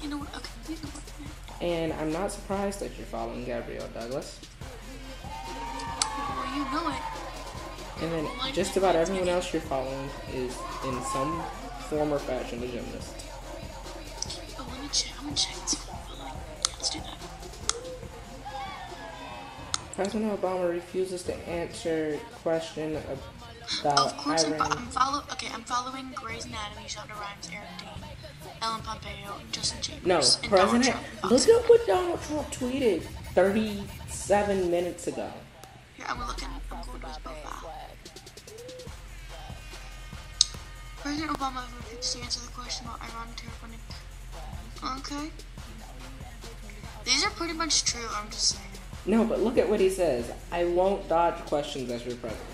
You 0.04 0.10
know, 0.10 0.16
okay, 0.16 0.20
you 0.20 0.20
know 0.20 0.20
what? 0.20 0.36
Okay, 0.36 0.52
you 0.68 0.76
know 0.76 0.90
what? 0.90 1.62
And 1.62 1.92
I'm 1.94 2.12
not 2.12 2.30
surprised 2.30 2.80
that 2.80 2.96
you're 2.96 3.06
following 3.06 3.44
Gabrielle 3.44 3.88
Douglas. 3.94 4.38
Well, 5.22 6.54
you 6.54 6.64
know 6.70 6.88
it. 6.90 7.00
And 8.02 8.12
then 8.12 8.28
just 8.52 8.76
about 8.76 8.96
everyone 8.96 9.28
else 9.28 9.52
you're 9.52 9.62
following 9.62 10.10
is 10.32 10.58
in 10.84 11.00
some 11.04 11.42
form 11.88 12.12
or 12.12 12.18
fashion 12.18 12.62
a 12.62 12.66
gymnast. 12.66 13.24
Oh, 14.58 14.66
let 14.70 14.82
me 14.82 14.88
check. 14.92 15.12
I'm 15.18 15.24
gonna 15.24 15.36
check 15.36 15.56
and 15.58 15.68
see 15.68 15.78
what 15.78 15.96
I'm 15.96 16.04
following. 16.18 16.34
Let's 16.76 16.90
do 16.90 16.98
that. 17.00 17.18
President 19.94 20.40
Obama 20.40 20.68
refuses 20.70 21.22
to 21.22 21.34
answer 21.48 22.18
question 22.42 22.98
Of 23.85 24.16
course, 24.16 24.44
I'm. 24.44 24.61
I'm 24.61 24.87
follow. 24.88 25.22
Okay, 25.33 25.48
I'm 25.53 25.62
following 25.62 26.11
Grey's 26.14 26.44
Anatomy, 26.44 26.87
Shonda 26.87 27.18
Rhimes, 27.18 27.48
Eric 27.53 27.68
Dane, 27.79 28.05
Ellen 28.61 28.83
Pompeo, 28.83 29.40
Justin 29.53 29.81
Chambers, 29.81 30.42
No, 30.42 30.48
President. 30.48 30.96
Look 31.31 31.48
at 31.48 31.68
what 31.68 31.87
Donald 31.87 32.22
Trump 32.22 32.50
tweeted 32.50 33.03
37 33.35 34.70
minutes 34.70 35.07
ago. 35.07 35.31
Here, 35.96 36.07
I'm 36.09 36.18
looking. 36.27 36.48
I'm 36.70 36.87
going 36.87 37.00
to 37.00 37.07
his 37.07 37.18
profile. 37.18 37.72
President 41.00 41.33
Obama 41.33 41.62
refused 41.79 42.16
to 42.16 42.22
answer 42.22 42.40
the 42.40 42.53
question 42.53 42.87
about 42.87 43.00
Iran 43.00 43.29
terror. 43.37 43.55
Okay. 44.98 45.31
These 47.05 47.24
are 47.24 47.31
pretty 47.31 47.55
much 47.55 47.85
true. 47.85 48.07
I'm 48.14 48.31
just 48.31 48.57
saying. 48.57 48.68
No, 49.07 49.24
but 49.24 49.40
look 49.40 49.59
at 49.59 49.68
what 49.68 49.81
he 49.81 49.90
says. 49.90 50.31
I 50.50 50.64
won't 50.64 51.07
dodge 51.09 51.35
questions 51.46 51.90
as 51.90 52.07
your 52.07 52.16
president. 52.16 52.53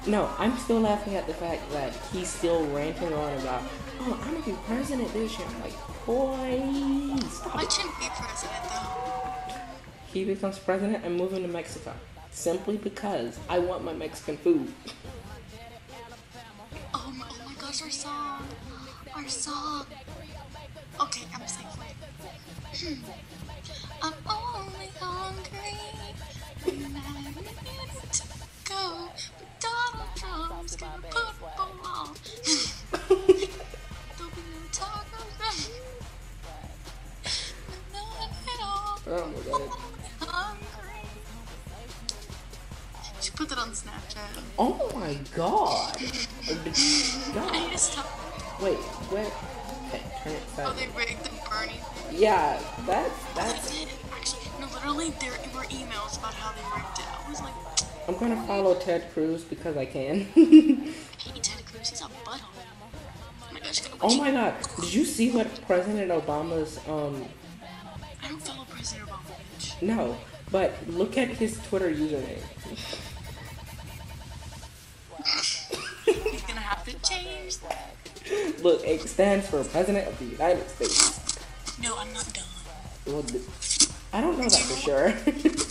No, 0.08 0.30
I'm 0.38 0.56
still 0.56 0.80
laughing 0.80 1.16
at 1.16 1.26
the 1.26 1.34
fact 1.34 1.70
that 1.72 1.92
he's 2.12 2.28
still 2.28 2.66
ranting 2.68 3.12
on 3.12 3.38
about, 3.40 3.62
oh, 4.00 4.18
I'm 4.22 4.32
gonna 4.32 4.46
be 4.46 4.56
president 4.66 5.12
this 5.12 5.38
year. 5.38 5.46
I'm 5.46 5.60
like, 5.60 6.06
boy, 6.06 7.28
stop 7.28 7.56
I 7.56 7.68
shouldn't 7.68 7.98
be 7.98 8.08
president 8.16 8.64
though. 8.70 9.52
He 10.10 10.24
becomes 10.24 10.58
president, 10.58 11.04
I'm 11.04 11.18
moving 11.18 11.42
to 11.42 11.48
Mexico. 11.48 11.92
Simply 12.30 12.78
because 12.78 13.38
I 13.50 13.58
want 13.58 13.84
my 13.84 13.92
Mexican 13.92 14.38
food. 14.38 14.72
Oh 16.94 17.12
my, 17.14 17.26
oh 17.28 17.46
my 17.46 17.54
gosh, 17.60 17.82
our 17.82 17.90
song. 17.90 18.46
Our 19.14 19.28
song. 19.28 19.84
Okay, 21.02 21.26
I'm 21.34 21.46
safe. 21.46 22.96
I'm 24.02 24.14
only 24.26 24.86
hungry. 24.98 26.27
Nine 26.66 26.82
minutes 26.82 28.20
to 28.20 28.24
go. 28.64 29.08
But 29.38 29.48
Donald 29.60 30.10
Trump's 30.16 30.76
gonna 30.76 31.02
put 31.02 31.22
a 31.22 31.34
bowl 31.40 31.76
on. 31.84 32.14
There'll 33.08 34.32
be 34.32 34.42
no 34.52 34.60
tacos. 34.72 35.70
None 37.92 38.30
at 38.46 38.60
all. 38.62 39.00
Oh 39.06 39.26
my 39.26 39.40
god. 39.50 39.70
Hungry. 40.20 41.02
She 43.20 43.30
put 43.32 43.48
that 43.48 43.58
on 43.58 43.70
Snapchat. 43.70 44.42
Oh 44.58 44.90
my 44.94 45.14
god. 45.34 45.96
I 45.96 46.54
God. 47.34 47.52
need 47.52 47.72
to 47.72 47.78
stop. 47.78 48.06
Wait, 48.60 48.76
where? 49.10 49.30
Okay, 49.88 50.02
turn 50.22 50.32
it 50.32 50.42
Oh, 50.58 50.72
they 50.74 50.86
sideways. 50.86 50.96
rigged 51.08 51.24
the 51.24 51.30
Bernie. 51.48 51.80
Yeah, 52.12 52.60
that's, 52.86 53.24
that's. 53.34 53.77
Did. 54.94 55.12
Actually, 55.12 55.14
no, 55.14 55.14
literally, 55.14 55.14
there 55.20 55.54
were 55.54 55.66
emails 55.68 56.18
about 56.18 56.34
how 56.34 56.52
they 56.52 56.62
rigged 56.74 56.98
it. 56.98 57.06
I 57.06 57.30
was 57.30 57.40
like, 57.40 57.52
I'm 58.08 58.18
gonna 58.18 58.46
follow 58.46 58.74
Ted 58.74 59.12
Cruz 59.12 59.44
because 59.44 59.76
I 59.76 59.86
can. 59.86 60.20
hey, 60.34 61.40
Ted 61.42 61.64
Cruz, 61.66 61.90
he's 61.90 62.00
a 62.00 62.04
butthole. 62.04 62.40
Oh 63.50 63.52
my 63.52 63.60
gosh, 63.60 63.80
oh 64.00 64.16
my 64.18 64.30
god, 64.30 64.54
did 64.80 64.94
you 64.94 65.04
see 65.04 65.30
what 65.30 65.48
President 65.66 66.10
Obama's, 66.10 66.78
um, 66.88 67.24
I 68.22 68.28
don't 68.28 68.40
follow 68.42 68.64
President 68.64 69.08
Obama, 69.08 69.34
bitch. 69.58 69.82
no, 69.82 70.16
but 70.50 70.74
look 70.88 71.18
at 71.18 71.28
his 71.28 71.58
Twitter 71.68 71.90
username. 71.90 72.42
He's 76.04 76.42
gonna 76.42 76.60
have 76.60 76.84
to 76.84 76.92
change 77.08 77.58
that. 77.58 77.94
Look, 78.62 78.86
it 78.86 79.08
stands 79.08 79.48
for 79.48 79.64
President 79.64 80.08
of 80.08 80.18
the 80.18 80.24
United 80.26 80.68
States. 80.68 81.38
No, 81.82 81.96
I'm 81.98 82.12
not 82.12 82.32
done. 82.32 82.44
Well, 83.06 83.22
I 84.12 84.20
don't 84.20 84.38
know 84.38 84.48
that 84.48 84.62
for 84.62 84.76
sure. 84.76 85.12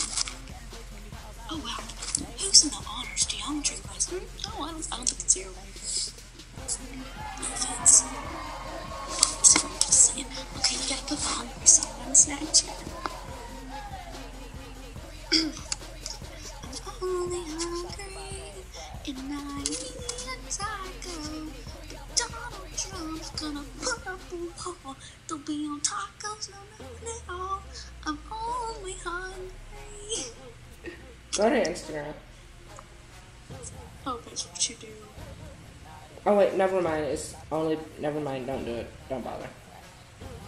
never 36.57 36.81
mind. 36.81 37.05
It's 37.05 37.35
only 37.51 37.77
never 37.99 38.19
mind. 38.19 38.47
Don't 38.47 38.65
do 38.65 38.73
it. 38.75 38.87
Don't 39.09 39.23
bother. 39.23 39.47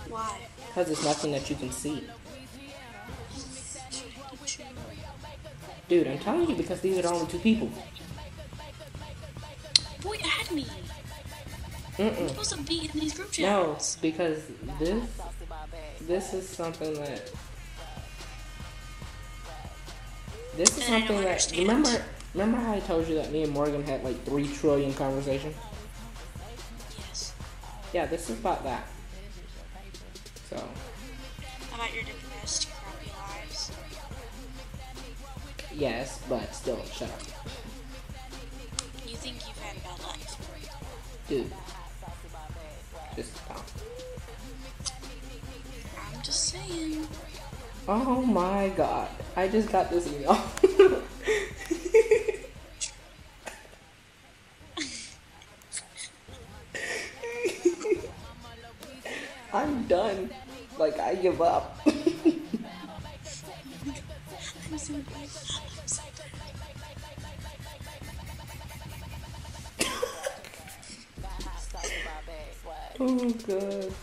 Why? 0.10 0.40
Cause 0.74 0.90
it's 0.90 1.04
nothing 1.04 1.32
that 1.32 1.50
you 1.50 1.56
can 1.56 1.72
see. 1.72 2.04
Dude, 5.88 6.08
I'm 6.08 6.20
telling 6.20 6.50
you 6.50 6.56
because 6.56 6.82
these 6.82 6.98
are 7.00 7.02
the 7.02 7.10
only 7.10 7.28
two 7.28 7.40
people. 7.40 7.70
Boy, 10.02 10.18
add 10.40 10.52
me. 10.52 10.66
I'm 11.98 12.06
Mm-mm. 12.12 12.30
supposed 12.30 12.52
to 12.54 12.62
be 12.62 12.90
in 12.94 13.00
these 13.00 13.14
group 13.14 13.32
chats. 13.32 13.98
No, 13.98 14.02
because 14.02 14.44
this 14.80 15.04
this 16.02 16.34
is 16.34 16.48
something 16.48 16.94
that 16.94 17.32
this 20.56 20.78
is 20.78 20.90
And 20.90 21.08
something 21.08 21.22
that 21.22 21.52
remember 21.58 22.04
remember 22.34 22.58
how 22.58 22.74
I 22.74 22.80
told 22.80 23.08
you 23.08 23.16
that 23.16 23.32
me 23.32 23.44
and 23.44 23.52
Morgan 23.52 23.84
had 23.84 24.04
like 24.04 24.24
three 24.26 24.48
trillion 24.48 24.94
conversations? 24.94 25.56
Yeah, 27.94 28.06
this 28.06 28.30
is 28.30 28.40
about 28.40 28.64
that. 28.64 28.88
So 30.50 30.56
About 31.74 31.94
your 31.94 32.04
depressed, 32.04 32.68
crappy 32.72 33.12
lives. 33.18 33.72
yes, 35.74 36.22
but 36.30 36.54
still, 36.54 36.84
shut 36.86 37.10
up, 37.10 37.22
You 39.08 39.16
think 39.16 39.36
you've 39.48 39.58
had 39.60 39.78
a 39.78 39.80
bad 39.82 40.00
life. 40.08 40.36
dude. 41.28 41.52
Just 43.16 43.36
stop. 43.36 43.66
I'm 46.16 46.22
just 46.22 46.44
saying. 46.46 47.08
Oh 47.88 48.22
my 48.22 48.70
god, 48.76 49.10
I 49.36 49.48
just 49.48 49.72
got 49.72 49.90
this 49.90 50.08
email. 50.08 50.40
I'm 59.54 59.84
done. 59.88 60.30
Like 60.78 61.00
I 61.00 61.09
give 61.22 61.42
up. 61.42 61.80
Oh 73.02 73.30
god. 73.48 73.94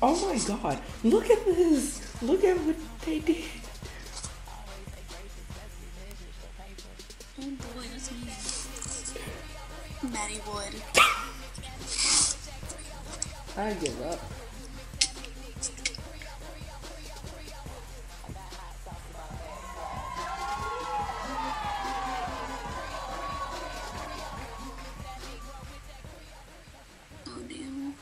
Oh 0.00 0.26
my 0.26 0.38
god, 0.46 0.78
look 1.04 1.28
at 1.28 1.44
this! 1.44 2.22
Look 2.22 2.42
at 2.44 2.56
what 2.56 2.76
they 3.04 3.18
did. 3.18 3.44
I 13.58 13.72
give 13.74 14.00
up. 14.02 14.20
Oh 27.26 27.42
damn. 27.48 27.94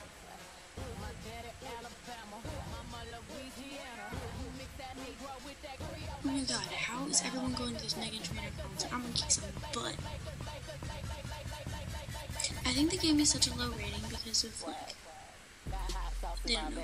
My 6.23 6.41
god, 6.41 6.61
how 6.61 7.07
is 7.07 7.23
everyone 7.25 7.55
going 7.55 7.77
to 7.77 7.83
this 7.83 7.95
Meghan 7.95 8.23
Trainor 8.23 8.51
concert? 8.63 8.93
I'm 8.93 9.01
gonna 9.01 9.15
kick 9.15 9.31
some 9.31 9.45
butt. 9.73 9.97
I 12.67 12.73
think 12.73 12.91
they 12.91 12.99
gave 12.99 13.17
me 13.17 13.25
such 13.25 13.49
a 13.49 13.55
low 13.57 13.71
rating 13.71 14.03
because 14.11 14.45
of 14.45 14.67
like 14.67 14.96
didn't 16.47 16.75
know. 16.75 16.83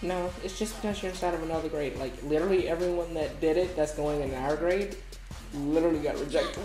No, 0.00 0.30
it's 0.44 0.56
just 0.58 0.80
because 0.80 1.02
you're 1.02 1.10
inside 1.10 1.34
of 1.34 1.42
another 1.42 1.68
grade. 1.68 1.96
Like 1.96 2.12
literally 2.22 2.68
everyone 2.68 3.14
that 3.14 3.40
did 3.40 3.56
it 3.56 3.74
that's 3.74 3.94
going 3.94 4.20
in 4.20 4.32
our 4.34 4.56
grade 4.56 4.96
literally 5.54 5.98
got 5.98 6.18
rejected. 6.20 6.62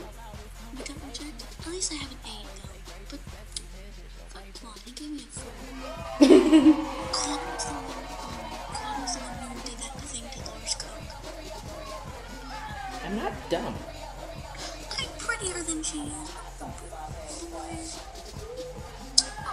We 0.77 0.83
got 0.83 0.95
rejected. 1.07 1.47
At 1.61 1.67
least 1.67 1.93
I 1.93 1.95
have 1.95 2.11
an 2.11 2.17
A 2.25 2.43
though. 2.43 2.69
But 3.09 3.19
fuck 4.29 4.43
Claude, 4.53 4.79
he 4.85 4.91
gave 4.91 5.09
me 5.09 5.17
a 5.17 5.21
four. 5.31 5.51
Claude 7.11 7.41
was 7.53 7.65
the 7.65 7.73
one. 7.73 8.05
Claude 8.75 9.01
was 9.01 9.13
the 9.15 9.21
one 9.23 9.37
who 9.49 9.55
did 9.67 9.77
that 9.79 9.93
thing 10.01 10.25
to 10.29 10.39
Lars 10.51 10.75
Cook. 10.75 11.01
I'm 13.05 13.15
not 13.17 13.33
dumb. 13.49 13.75
I'm 14.99 15.09
prettier 15.17 15.63
than 15.63 15.81
she 15.81 15.99
is. 16.01 16.29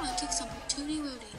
I'm 0.00 0.06
gonna 0.06 0.18
take 0.18 0.32
some 0.32 0.48
Tootie 0.66 0.98
Rooney. 0.98 1.36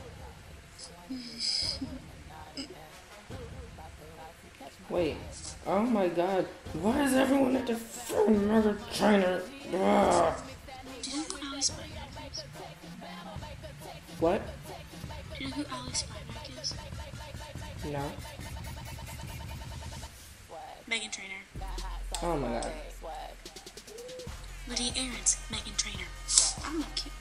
Wait. 4.88 5.18
Oh 5.66 5.82
my 5.82 6.08
god. 6.10 6.46
Why 6.74 7.02
is 7.02 7.14
everyone 7.16 7.56
at 7.56 7.66
the 7.66 7.74
freaking 7.74 8.48
Meghan 8.48 8.78
Trainor? 8.96 9.42
Ugh. 9.74 10.36
Do 11.02 11.10
you 11.10 11.18
know 11.18 11.24
who 11.24 11.48
Ali 11.48 11.60
Spinack 11.62 12.32
is? 12.32 12.44
What? 14.20 14.42
Do 15.36 15.44
you 15.44 15.50
know 15.50 15.56
who 15.56 15.66
Ali 15.76 15.92
Spinack 15.94 16.62
is? 16.62 16.76
No. 17.92 18.12
Meghan 20.88 21.12
Trainor. 21.12 21.42
Oh 22.22 22.38
my 22.38 22.48
god. 22.48 22.72
Lydia 24.70 24.92
Aarons, 24.98 25.38
Meghan 25.50 25.76
Trainor. 25.78 26.10
I'm 26.64 26.80
not 26.82 26.96
kidding. 26.96 27.21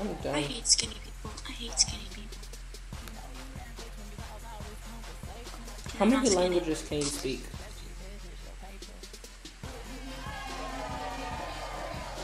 I'm 0.00 0.08
I 0.34 0.40
hate 0.42 0.66
skinny 0.66 0.94
people. 0.94 1.30
I 1.48 1.52
hate 1.52 1.78
skinny 1.78 2.02
people. 2.14 2.38
How 5.98 6.04
I'm 6.04 6.10
many 6.10 6.26
skinny. 6.26 6.42
languages 6.42 6.84
can 6.86 6.98
you 6.98 7.04
speak? 7.04 7.40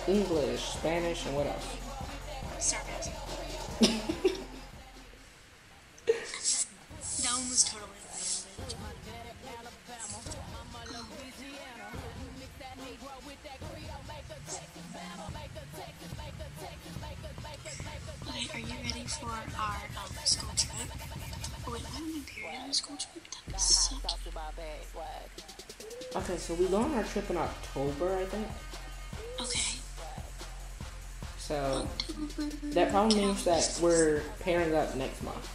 English, 0.08 0.60
Spanish, 0.60 1.24
and 1.26 1.36
what 1.36 1.46
else? 1.46 1.76
Sarcasm. 2.58 3.12
that 3.80 3.90
one 7.32 7.48
was 7.48 7.64
totally 7.64 8.01
our 19.58 19.76
um, 19.98 20.12
school 20.24 20.50
trip? 20.56 20.88
Oh 21.66 21.72
wait, 21.72 21.82
I'm 21.96 22.04
in 22.04 22.22
period 22.22 22.60
on 22.62 22.68
the 22.68 22.74
school 22.74 22.96
trip. 22.96 23.24
That'd 23.30 23.52
be 23.52 23.58
so 23.58 23.96
cute. 23.96 24.12
Okay, 26.14 26.36
so 26.36 26.54
we 26.54 26.66
go 26.66 26.76
on 26.76 26.94
our 26.94 27.04
trip 27.04 27.30
in 27.30 27.36
October, 27.38 28.16
I 28.16 28.24
think. 28.26 28.46
Okay. 29.40 29.78
So 31.38 31.88
that 32.70 32.90
probably 32.90 33.16
means 33.16 33.44
that 33.44 33.78
we're 33.82 34.22
pairing 34.40 34.74
up 34.74 34.94
next 34.94 35.22
month, 35.22 35.46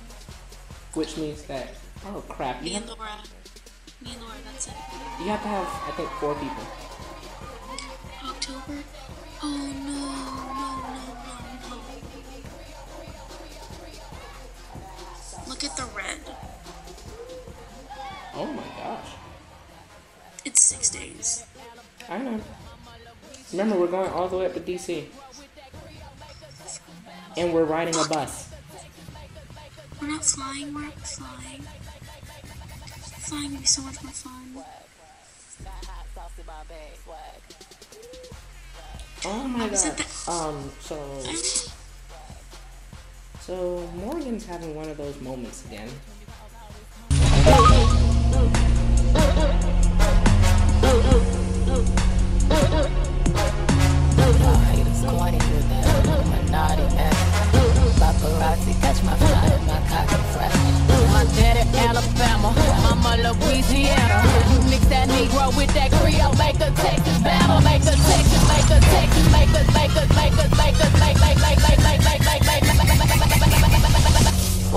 which 0.93 1.15
means 1.17 1.43
that 1.43 1.69
oh 2.07 2.23
crap, 2.27 2.57
you 2.63 2.69
Me 2.71 2.75
and 2.75 2.85
have, 2.89 2.97
Laura. 2.97 3.09
Me 4.03 4.11
and 4.13 4.21
Laura, 4.21 4.33
that's 4.45 4.67
it. 4.67 4.73
you 5.19 5.27
have 5.27 5.41
to 5.41 5.47
have 5.47 5.67
I 5.87 5.91
think 5.95 6.09
four 6.19 6.33
people. 6.35 6.86
Days. 21.17 21.45
I 22.09 22.19
know. 22.19 22.39
Remember, 23.51 23.79
we're 23.79 23.87
going 23.87 24.11
all 24.11 24.27
the 24.27 24.37
way 24.37 24.45
up 24.45 24.53
to 24.53 24.59
DC, 24.59 25.05
and 27.35 27.53
we're 27.53 27.63
riding 27.63 27.95
a 27.95 28.07
bus. 28.07 28.49
We're 30.01 30.09
not 30.09 30.23
flying, 30.23 30.73
we're 30.73 30.81
not 30.81 30.93
flying. 30.93 31.63
Flying 33.27 33.51
would 33.51 33.61
be 33.61 33.65
so 33.65 33.81
much 33.81 34.03
more 34.03 34.13
fun. 34.13 34.63
Oh 39.25 39.47
my 39.47 39.67
god. 39.67 40.05
Um, 40.27 40.71
so 40.79 41.23
so 43.41 43.89
Morgan's 43.95 44.45
having 44.45 44.75
one 44.75 44.89
of 44.89 44.97
those 44.97 45.19
moments 45.21 45.65
again. 45.65 45.89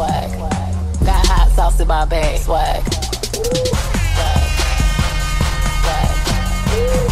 swag. 0.00 0.30
Got 1.04 1.26
hot 1.26 1.50
sauce 1.54 1.80
in 1.80 1.88
my 1.88 2.04
bag, 2.04 2.40
swag. 2.40 3.89
Woo! 6.70 7.09